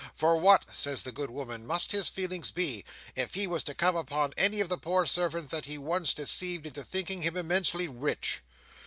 [0.15, 2.83] "For what," says the good woman, "must his feelings be,
[3.15, 6.65] if he was to come upon any of the poor servants that he once deceived
[6.65, 8.41] into thinking him immensely rich!"